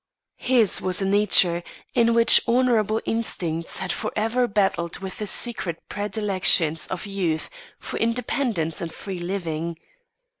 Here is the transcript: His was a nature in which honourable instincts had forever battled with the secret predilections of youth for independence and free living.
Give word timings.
His 0.39 0.81
was 0.81 0.99
a 0.99 1.05
nature 1.05 1.61
in 1.93 2.15
which 2.15 2.41
honourable 2.47 3.01
instincts 3.05 3.77
had 3.77 3.91
forever 3.93 4.47
battled 4.47 4.97
with 4.97 5.19
the 5.19 5.27
secret 5.27 5.77
predilections 5.89 6.87
of 6.87 7.05
youth 7.05 7.51
for 7.77 7.97
independence 7.99 8.81
and 8.81 8.91
free 8.91 9.19
living. 9.19 9.77